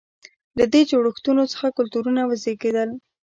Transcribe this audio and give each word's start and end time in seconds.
له 0.57 0.65
دې 0.73 0.81
جوړښتونو 0.89 1.43
څخه 1.53 1.67
کلتورونه 1.77 2.21
وزېږېدل. 2.25 2.89